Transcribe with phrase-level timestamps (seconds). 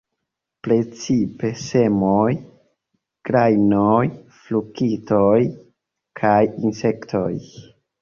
[0.67, 2.31] Precipe semoj,
[3.31, 4.01] grajnoj,
[4.41, 5.39] fruktoj
[6.25, 7.33] kaj insektoj.